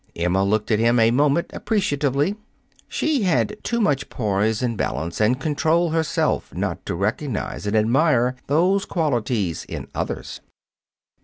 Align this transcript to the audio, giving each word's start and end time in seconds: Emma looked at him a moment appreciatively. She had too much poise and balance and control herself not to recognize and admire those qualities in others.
Emma 0.15 0.43
looked 0.43 0.71
at 0.71 0.79
him 0.79 0.99
a 0.99 1.11
moment 1.11 1.45
appreciatively. 1.53 2.35
She 2.87 3.21
had 3.21 3.55
too 3.63 3.79
much 3.79 4.09
poise 4.09 4.63
and 4.63 4.75
balance 4.75 5.21
and 5.21 5.39
control 5.39 5.91
herself 5.91 6.51
not 6.55 6.83
to 6.87 6.95
recognize 6.95 7.67
and 7.67 7.75
admire 7.75 8.35
those 8.47 8.85
qualities 8.85 9.63
in 9.65 9.87
others. 9.93 10.41